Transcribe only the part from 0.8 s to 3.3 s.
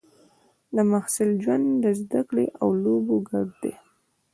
محصل ژوند د زده کړې او لوبو